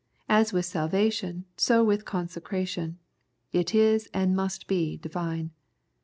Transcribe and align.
As 0.27 0.51
with 0.51 0.65
salvation, 0.65 1.45
so 1.57 1.83
with 1.83 2.05
consecration— 2.05 2.97
it 3.61 3.75
is 3.75 4.09
and 4.15 4.35
must 4.35 4.65
be 4.65 4.97
Divine. 4.97 5.51